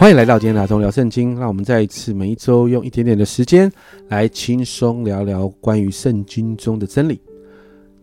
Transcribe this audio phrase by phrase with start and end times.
[0.00, 1.38] 欢迎来到今天的阿忠聊圣经。
[1.38, 3.70] 让我们再一次每一周用一点点的时间
[4.08, 7.20] 来轻松聊聊关于圣经中的真理，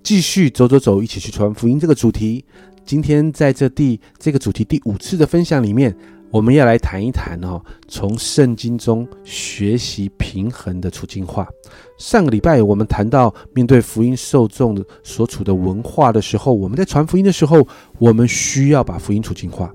[0.03, 2.45] 继续走走走，一起去传福音这个主题。
[2.85, 5.91] 今天在这第这个主题第五次的分享里面，
[6.29, 11.49] 我们要来谈一谈哦，从圣经中学习平衡的处境化。
[11.97, 17.67] 上个礼拜我们谈到面对福音受众所处的文化的时候，我们在传福音的时候，
[17.97, 19.73] 我们需要把福音处境化。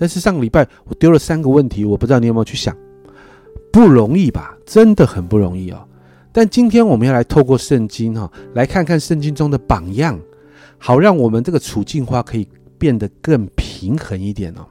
[0.00, 2.74] 但是上个礼拜我丢了三个问题，我不知道你有没有去想，
[3.72, 4.56] 不容易吧？
[4.64, 5.84] 真的很不容易哦。
[6.30, 10.16] 但今天我们要来透过圣经哈，来看看圣经中的榜样，
[10.78, 12.46] 好让我们这个处境化可以
[12.78, 14.64] 变得更平衡一点哦。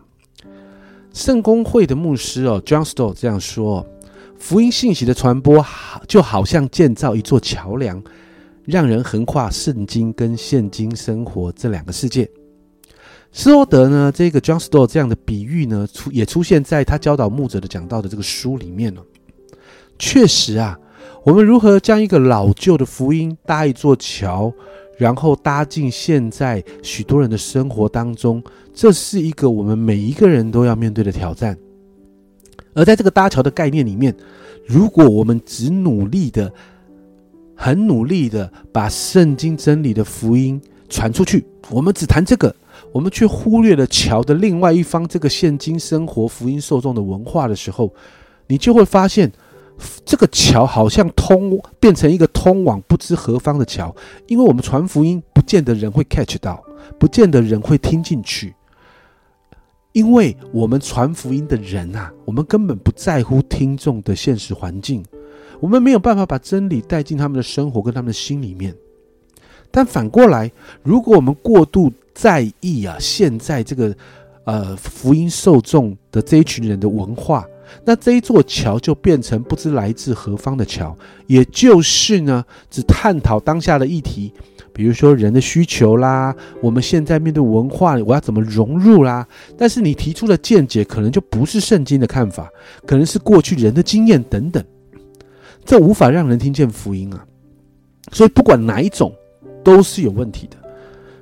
[1.11, 3.85] 圣公会的牧师哦，John Stott 这样说：
[4.39, 8.01] 福音信息的传播好就好像建造一座桥梁，
[8.63, 12.29] 让人横跨圣经跟现今生活这两个世界。
[13.31, 14.11] 斯多德呢？
[14.11, 19.03] 这个 John Stott 这样的比喻呢，出也出现在他教导牧者的讲到的这个书里面了。
[19.99, 20.79] 确实啊，
[21.23, 24.51] 我们如何将一个老旧的福音搭一座桥，
[24.97, 31.55] 然后搭进现在许多人的生活当中，这是一个我们每一个人都要面对的挑战。
[32.73, 34.15] 而在这个搭桥的概念里面，
[34.65, 36.51] 如果我们只努力的、
[37.55, 42.55] 很努力的把圣经真理的福音传出去，我们只谈这个。
[42.91, 47.93] 我们却忽略了桥的另外一方，这个现今生活福音受众的文化的时候，
[48.47, 49.31] 你就会发现，
[50.05, 53.95] 这个桥好像通变成一个通往不知何方的桥。
[54.27, 56.63] 因为我们传福音，不见得人会 catch 到，
[56.97, 58.55] 不见得人会听进去。
[59.93, 65.03] 因为我们传福音的人啊，我们根本不在乎听众的现实环境，
[65.59, 68.75] 我们没有办法把真理带进他们的生活跟他们的心里面。
[69.71, 70.51] 但反过来，
[70.83, 73.95] 如果我们过度在意啊，现在这个
[74.45, 77.45] 呃福音受众的这一群人的文化，
[77.85, 84.33] 那这一座桥就变成不知来自何方的桥，也就是呢，只探讨当下的议题，
[84.73, 89.27] 比如说人的需求啦，我们现在面对文化，我要怎么融入啦？
[89.55, 92.49] 但是你提出的见解可能就不是圣经的看法，
[92.87, 94.63] 可能是过去人的经验等等，
[95.63, 97.23] 这无法让人听见福音啊。
[98.11, 99.13] 所以不管哪一种。
[99.63, 100.55] 都是有问题的，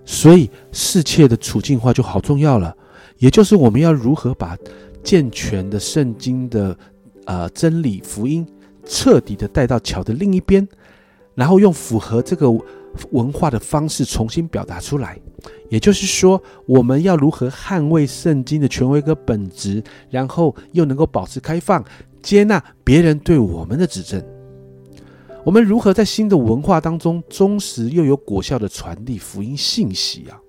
[0.06, 2.76] 所以世切的处境化就好重要了。
[3.18, 4.58] 也就是我们要如何把
[5.04, 6.78] 健全的圣经的
[7.26, 8.46] 呃真理福音
[8.86, 10.68] 彻底的带到桥的另一边，
[11.34, 12.52] 然后用符合这个
[13.12, 15.18] 文化的方式重新表达出来。
[15.70, 21.84] 也就是说，我们要如何捍卫圣经的权威跟本质，然后又能够保持开放，
[22.22, 24.22] 接纳别人对我们的指正。
[25.46, 30.42] 我们如何在新的文化当中忠实又有果效的传递福音信息啊？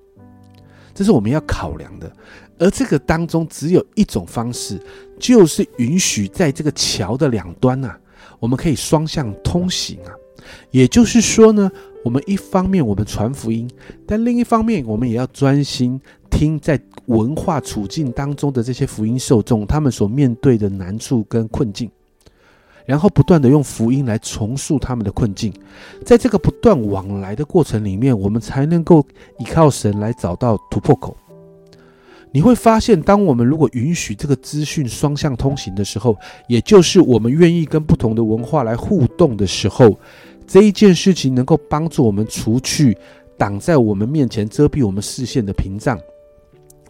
[0.94, 2.10] 这是我们要考量的。
[2.58, 4.80] 而这个当中只有一种方式，
[5.18, 7.94] 就是允许在这个桥的两端呐，
[8.40, 10.10] 我们可以双向通行啊。
[10.70, 11.70] 也就是说呢，
[12.02, 13.70] 我们一方面我们传福音，
[14.06, 21.90] 但另一方面我们也要专心听在文化处境当中的这些福音受众他们所面对的难处跟困境。
[22.86, 25.52] 然后不断的用福音来重塑他们的困境，
[26.04, 29.04] 在这个不断往来的过程里面，我们才能够
[29.38, 31.16] 依靠神来找到突破口。
[32.32, 36.16] 你会发现，当我们如果允许这个资讯双向通行的时候，
[36.48, 39.98] 也就是我们愿意跟不同的文化来互动的时候，
[40.46, 42.96] 这一件事情能够帮助我们除去
[43.38, 45.98] 挡在我们面前遮蔽我们视线的屏障，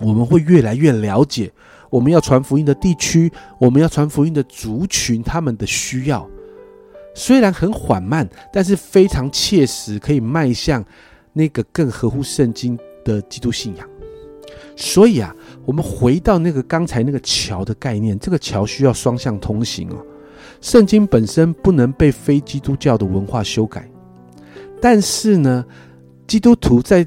[0.00, 1.50] 我们会越来越了解。
[1.90, 6.28] 我们要传福音的地区，我们要传福音的族群，他们的需要
[7.14, 10.84] 虽然很缓慢，但是非常切实，可以迈向
[11.32, 13.88] 那个更合乎圣经的基督信仰。
[14.76, 15.34] 所以啊，
[15.64, 20.04] 我们回到那个刚才那个桥的概念，这个桥需要双向通行哦。
[20.60, 23.88] 圣经本身不能被非基督教的文化修改，
[24.80, 25.64] 但是呢，
[26.26, 27.06] 基督徒在。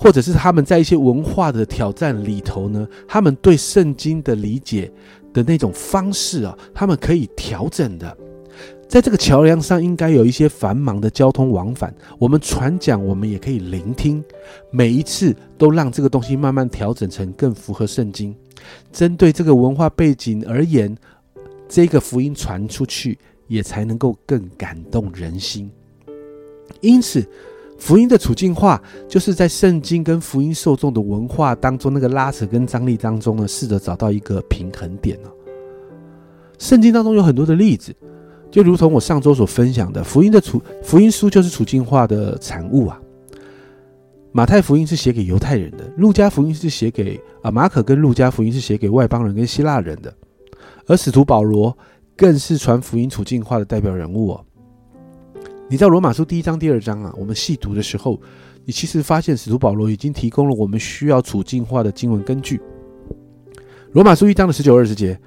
[0.00, 4.88] 或者是他们在一些文化的挑战里头呢，他们对圣经的理解
[5.32, 8.16] 的那种方式啊，他们可以调整的。
[8.88, 11.92] 在这个桥梁上，应该有一些繁忙的交通往返。
[12.16, 14.22] 我们传讲，我们也可以聆听，
[14.70, 18.32] 每一次都让这个东西慢慢调整成更符合圣经。
[18.92, 20.96] 针对这个文化背景而言，
[21.68, 23.18] 这个福音传出去，
[23.48, 25.68] 也才能够更感动人心。
[26.80, 27.26] 因此。
[27.78, 35.30] 福音的处境化，就是在圣经跟福音受众的文化当中那个拉扯跟张力当中呢，试着找到一个平衡点呢。
[36.58, 37.94] 圣经当中有很多的例子，
[38.50, 43.00] 就如同我上周所分享的，福音的处福音书就是处境化的产物啊。
[44.32, 50.12] 马太福音是写给犹太人的，路加福音是写给啊马可跟路加福音是写给外邦人跟希腊人的。
[50.86, 51.76] 而使徒保罗
[52.16, 54.44] 更是传福音处境化的代表人物哦。
[55.70, 58.18] 你在罗马书第一章、第二章啊，我们细读的时候，
[58.64, 62.58] 你其实发现使徒保罗已经提供了我们需要处境化的经文根据。
[63.92, 65.20] 罗马书一章的十九、二十节，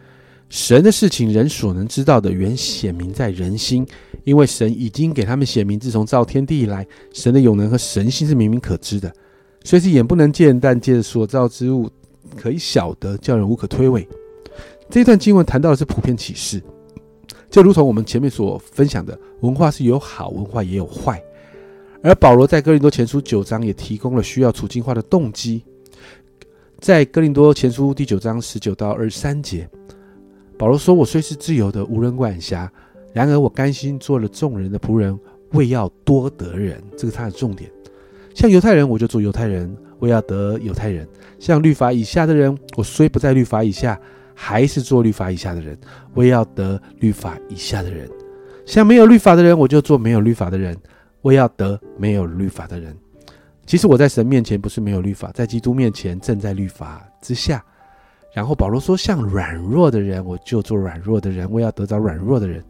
[0.50, 3.86] 神的事情人所能知道的，原显明在人心，
[4.24, 9.14] 因为神已经给他们显明，自从造天地以来，神的永能和神性是明明可知的，
[9.64, 11.88] 虽是眼不能见，但借着所造之物
[12.36, 14.08] 可以晓得，叫人无可推诿。
[14.90, 16.60] 这一段经文谈到的是普遍启示。
[17.52, 21.22] 就如同我们前面所分享的，文化是有好文化也有坏，
[22.02, 25.62] 而保罗在哥林多前书九章也提供了需要处境化的动机。
[26.80, 29.70] 在哥林多前书第九章十九到二十三节，
[30.58, 32.72] 保罗说：“我虽是自由的，无人管辖，
[33.14, 35.20] 然而我甘心做了众人的仆人，
[35.52, 37.70] 为要多得人。”这个他的重点。
[38.34, 41.06] 像犹太人，我就做犹太人，为要得犹太人；
[41.38, 44.00] 像律法以下的人，我虽不在律法以下。
[44.44, 45.78] 还是做律法以下的人，
[46.16, 48.08] 我也要得律法以下的人；
[48.66, 50.76] 像没有律法的人，我就做没有律法的人，
[51.22, 52.98] 我也要得没有律法的人。
[53.68, 57.64] 其实我在神面前不是没有律法，在基督面前正在律法之下。
[58.34, 62.64] 然后保罗说：“像软弱的人，我就做软弱的人，我要得着软弱的人；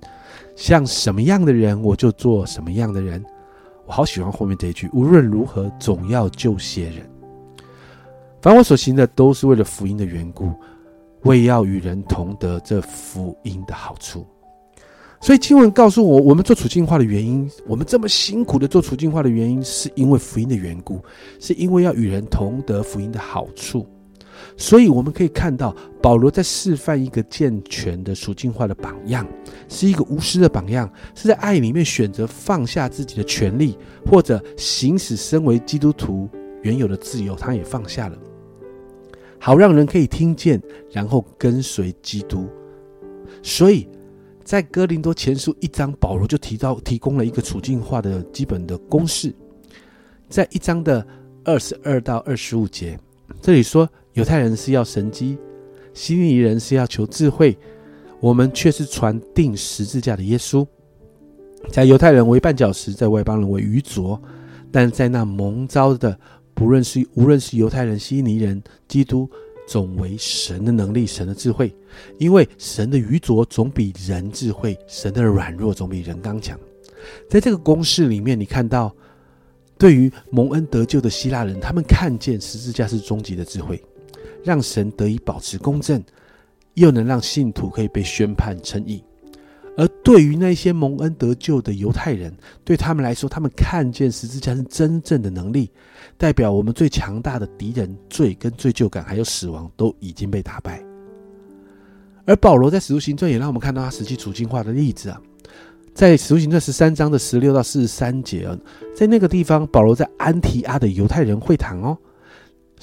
[0.57, 3.23] 像什么样的人，我就做什么样的人。”
[3.87, 7.09] 我好喜欢后面这一句：“无论如何，总要救些人。
[8.41, 10.53] 凡我所行的，都是为了福音的缘故。”
[11.23, 14.25] 为要与人同得这福音的好处，
[15.19, 20.99] 所以经文告诉我，我们做处境化的原因，我们这么辛苦的做处境化的原因，是因为福音的缘故，
[21.39, 23.87] 是因为要与人同得福音的好处。
[24.57, 29.27] 所以我们可以看到，保罗在示范一个健全的处境化的榜样，
[29.69, 33.77] 是一个无私的榜样，是在爱里面选择放下自己的权利，
[34.09, 36.27] 或者行使身为基督徒
[36.63, 38.17] 原有的自由，他也放下了。
[39.43, 40.61] 好让人可以听见，
[40.91, 42.47] 然后跟随基督。
[43.41, 43.87] 所以，
[44.43, 49.33] 在哥林多前书一章，保罗就提到提供了一个处境化的基本的公式。
[50.29, 51.03] 在一章的
[51.43, 52.99] 二十二到二十五节，
[53.41, 55.39] 这里说犹太人是要神机，
[55.91, 57.57] 希利尼人是要求智慧，
[58.19, 60.63] 我们却是传定十字架的耶稣。
[61.71, 64.21] 在犹太人为绊脚石，在外邦人为愚拙，
[64.71, 66.15] 但在那蒙召的。
[66.61, 69.27] 无论是无论是犹太人、希尼人、基督，
[69.67, 71.73] 总为神的能力、神的智慧，
[72.19, 76.57] 因为神的愚拙总比人智慧，神的软弱总比人刚强。
[77.27, 78.95] 在这个公式里面，你看到，
[79.75, 83.83] 对于蒙恩得救的希腊人，他们看见十字架是终极的智慧，
[84.43, 86.03] 让神得以保持公正，
[86.75, 89.03] 又能让信徒可以被宣判称义。
[89.77, 92.33] 而对于那些蒙恩得救的犹太人，
[92.63, 95.71] 对他们来说，他们看见十字架是真正的能力，
[96.17, 100.83] 代表我们最强大的敌人罪跟罪疚感还有死亡都已经被打败。
[102.25, 105.19] 而保罗在使徒行传也让我们看到他实际处境化的例子啊，
[105.93, 108.57] 在使徒行传十三章的十六到四十三节啊，
[108.95, 111.97] 在那个地方，保罗在安提阿的犹太人会堂哦。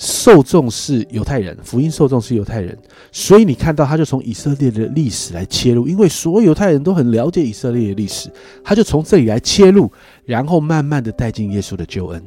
[0.00, 2.78] 受众是犹太人，福音受众是犹太人，
[3.10, 8.30] 所以你看到他就从以色列的历史来切入，因为所有犹太人都很了解以色列的历史，
[8.62, 9.90] 他就从这里来切入，
[10.24, 12.22] 然后慢慢的带进耶稣的救恩。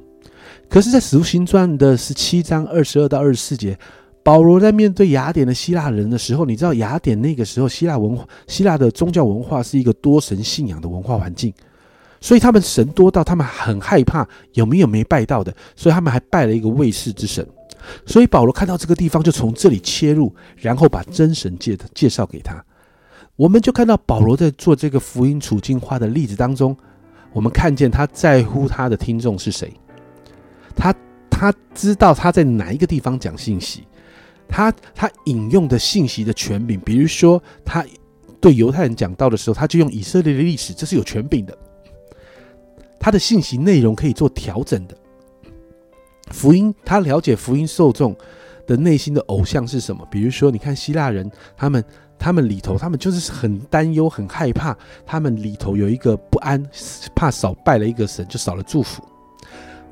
[0.68, 3.78] 可是，在使徒行传的十七章二十二到二十四节，
[4.22, 11.54] 保罗在面对雅典的希腊人的时候，你知道雅典那个时候希腊文化、希腊的宗教文化是一个多神信仰的文化环境，
[12.20, 17.48] 所以他们神多到他们很害怕有没有没拜到的，所以他们还拜了一个卫士之神。
[18.06, 22.64] 所以保罗看到这个地方，就从这里切入，然后把真神介介绍给他。
[23.36, 26.76] 我们就看到保罗在做这个福音处境化的例子当中，
[27.34, 29.74] 我们看见他在乎他的听众是谁，
[30.76, 30.94] 他
[31.30, 33.88] 他知道他在哪一个地方讲信息，
[34.48, 37.84] 他他引用的信息的权柄，比如说他
[38.40, 41.58] 对犹太人讲道的时候，他就用以色列的历史，这是有权柄的，
[43.00, 44.96] 他的信息内容可以做调整的。
[46.32, 48.16] 福音，他了解福音受众
[48.66, 50.06] 的内心的偶像是什么？
[50.10, 51.84] 比如说，你看希腊人，他们
[52.18, 56.64] 他们里头，他们就是很担忧、很害怕，他们里头有一个不安，
[57.16, 59.04] 怕少拜了一个神就少了祝福。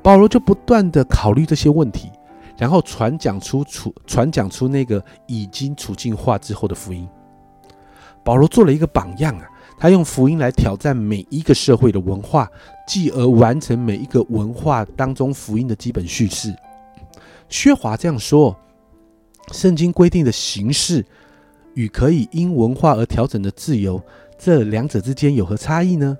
[0.02, 2.10] 保罗就不断的考虑这些问题，
[2.56, 7.08] 然后传讲出处传讲出那个已经处境化之后的福音。
[8.24, 9.46] 保罗做了一个榜样啊。
[9.80, 12.46] 他用福音来挑战每一个社会的文化，
[12.86, 16.54] 继而完成每一个文化当中福音的基本叙事。
[17.48, 18.54] 薛华这样说
[19.52, 21.02] ：“圣经规定的形式
[21.72, 24.00] 与可以因文化而调整的自由，
[24.38, 26.16] 这两者之间有何差异呢？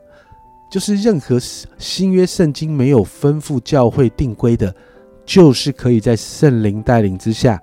[0.72, 1.38] 就是任何
[1.78, 4.74] 新约圣经没有吩咐教会定规的，
[5.26, 7.62] 就是可以在圣灵带领之下，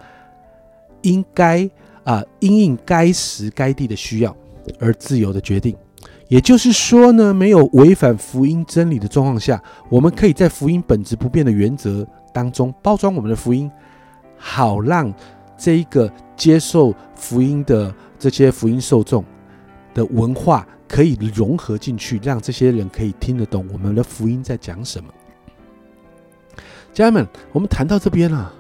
[1.02, 1.68] 应该。”
[2.08, 4.34] 啊，因应该时该地的需要
[4.80, 5.76] 而自由的决定。
[6.30, 13.72] 也就是说呢，没有违反福音真理的状况下，我们可以在福音本质不变的原则当中包装我们的福音，
[14.38, 15.14] 好让
[15.58, 19.24] 这一个接受福音的这些福音受众
[19.94, 25.10] 的文化可以融合进去，让这些人可以听得懂我们的福音在讲什么。
[26.94, 28.54] 家人们，我们谈到这边啊，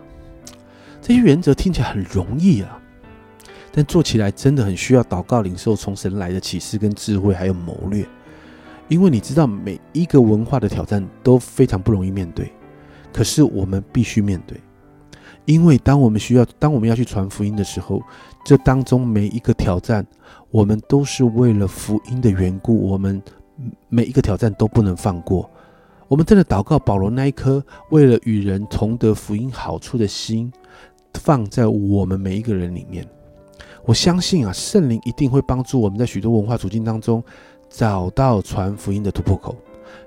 [1.02, 2.80] 这些原则听起来很容易啊。
[3.77, 8.03] 但做起来真的很需要祷告、领受从神来的启示跟智慧，还有谋略。
[8.88, 12.51] 因为你知道，每一个文化的挑战都非常不容易面对，
[13.13, 14.60] 可是我们必须面对。
[15.46, 18.01] 因为当我们需要，当我们要去传福音的时候，
[18.43, 20.03] 这当中每一个挑战，
[20.50, 23.22] 我们都是为了福音的缘故，我们
[23.89, 25.48] 每一个挑战都不能放过。
[26.07, 30.51] 我们真的祷告，保罗那一颗为了与人同得福音好处的心，
[31.13, 33.07] 放在我们每一个人里面。
[33.88, 37.24] 我相信啊，圣灵一定会帮助我们在许多文化处境当中
[37.70, 39.56] 找到传福音的突破口。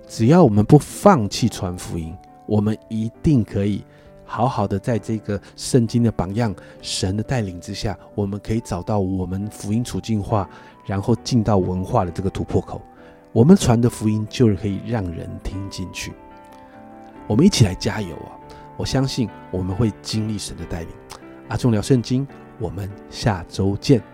[0.06, 3.82] 只要我们不放弃传福音，我们一定可以
[4.22, 10.46] 好好的在这个圣经的榜样、神的带领之下，我们可以找到我们福音处境化，
[10.84, 12.82] 然后进到文化的这个突破口。
[13.32, 16.12] 我们传的福音就是可以让人听进去。
[17.26, 18.37] 我们一起来加油啊！
[18.76, 20.88] 我相信我们会经历神的带领。
[21.49, 22.28] 阿忠聊圣经。
[22.61, 24.10] 我们下周见。